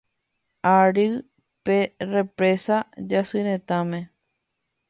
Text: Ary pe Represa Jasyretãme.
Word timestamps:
Ary 0.77 1.07
pe 1.65 1.77
Represa 2.13 2.77
Jasyretãme. 3.09 3.99